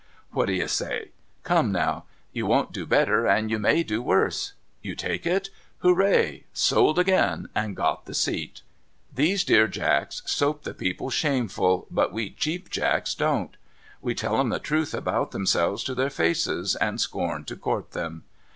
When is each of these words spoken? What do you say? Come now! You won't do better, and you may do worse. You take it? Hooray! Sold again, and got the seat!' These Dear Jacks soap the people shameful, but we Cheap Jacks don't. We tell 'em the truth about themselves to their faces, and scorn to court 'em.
What 0.31 0.47
do 0.47 0.53
you 0.53 0.67
say? 0.67 1.11
Come 1.43 1.71
now! 1.71 2.05
You 2.33 2.47
won't 2.47 2.71
do 2.71 2.87
better, 2.87 3.27
and 3.27 3.51
you 3.51 3.59
may 3.59 3.83
do 3.83 4.01
worse. 4.01 4.53
You 4.81 4.95
take 4.95 5.27
it? 5.27 5.51
Hooray! 5.83 6.45
Sold 6.53 6.97
again, 6.97 7.49
and 7.53 7.75
got 7.75 8.05
the 8.05 8.15
seat!' 8.15 8.63
These 9.13 9.43
Dear 9.43 9.67
Jacks 9.67 10.23
soap 10.25 10.63
the 10.63 10.73
people 10.73 11.11
shameful, 11.11 11.85
but 11.91 12.11
we 12.11 12.31
Cheap 12.31 12.71
Jacks 12.71 13.13
don't. 13.13 13.55
We 14.01 14.15
tell 14.15 14.39
'em 14.39 14.49
the 14.49 14.57
truth 14.57 14.95
about 14.95 15.29
themselves 15.29 15.83
to 15.83 15.93
their 15.93 16.09
faces, 16.09 16.75
and 16.77 16.99
scorn 16.99 17.45
to 17.45 17.55
court 17.55 17.95
'em. 17.95 18.23